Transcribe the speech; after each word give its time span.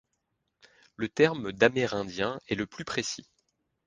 Le 0.95 1.09
terme 1.09 1.51
d'amérindien 1.51 2.39
est 2.47 2.55
le 2.55 2.65
plus 2.65 2.85
précis. 2.85 3.27